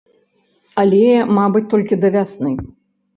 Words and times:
Але, 0.83 1.11
мабыць, 1.39 1.61
толькі 1.73 1.99
да 2.07 2.11
вясны. 2.17 2.51